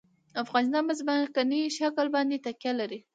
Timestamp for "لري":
2.79-2.99